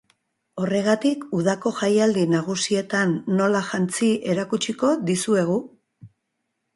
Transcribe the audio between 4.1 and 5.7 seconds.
erakutsiko dizuegu.